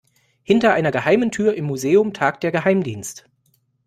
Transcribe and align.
Hinter 0.41 0.73
einer 0.73 0.89
geheimen 0.89 1.29
Tür 1.29 1.53
im 1.53 1.65
Museum 1.65 2.11
tagt 2.11 2.41
der 2.43 2.51
Geheimdienst. 2.51 3.29